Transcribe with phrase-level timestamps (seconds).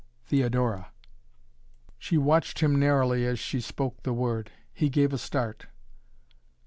[0.25, 0.91] "Theodora!"
[1.99, 4.49] She watched him narrowly as she spoke the word.
[4.73, 5.67] He gave a start.